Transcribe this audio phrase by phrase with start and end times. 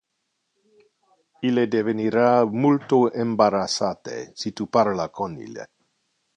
[1.49, 2.23] Ille devenira
[2.65, 5.71] multo embarassate si tu parla con ille.